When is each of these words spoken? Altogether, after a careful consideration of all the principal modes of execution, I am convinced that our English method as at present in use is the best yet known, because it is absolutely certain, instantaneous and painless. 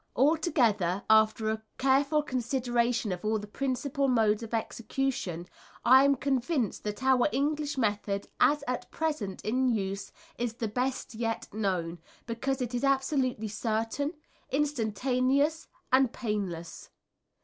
Altogether, 0.15 1.03
after 1.11 1.51
a 1.51 1.61
careful 1.77 2.23
consideration 2.23 3.11
of 3.11 3.23
all 3.23 3.37
the 3.37 3.45
principal 3.45 4.07
modes 4.07 4.41
of 4.41 4.51
execution, 4.51 5.45
I 5.85 6.03
am 6.05 6.15
convinced 6.15 6.83
that 6.85 7.03
our 7.03 7.27
English 7.31 7.77
method 7.77 8.27
as 8.39 8.63
at 8.67 8.89
present 8.89 9.45
in 9.45 9.69
use 9.69 10.11
is 10.39 10.53
the 10.53 10.67
best 10.67 11.13
yet 11.13 11.47
known, 11.53 11.99
because 12.25 12.61
it 12.61 12.73
is 12.73 12.83
absolutely 12.83 13.47
certain, 13.47 14.13
instantaneous 14.49 15.67
and 15.93 16.11
painless. 16.11 16.89